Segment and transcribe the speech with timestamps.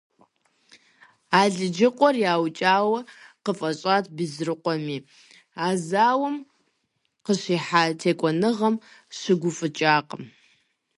[1.39, 2.99] Алыджыкъуэр яукӏауэ
[3.43, 4.97] къыфӏэщӏат Безрыкъуэми,
[5.65, 6.35] а зауэм
[7.25, 8.75] къыщихьа текӏуэныгъэм
[9.17, 10.23] щыгуфӏыкӏакъым.